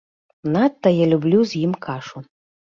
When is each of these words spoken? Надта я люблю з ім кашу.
Надта 0.55 0.93
я 0.95 1.05
люблю 1.13 1.39
з 1.53 1.63
ім 1.65 1.79
кашу. 1.87 2.27